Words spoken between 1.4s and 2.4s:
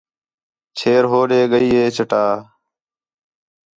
ڳئی ہِے چٹا